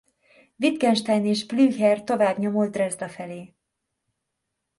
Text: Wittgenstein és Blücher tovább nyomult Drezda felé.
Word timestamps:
Wittgenstein 0.55 1.25
és 1.25 1.45
Blücher 1.45 2.03
tovább 2.03 2.37
nyomult 2.39 2.71
Drezda 2.71 3.09
felé. 3.09 3.53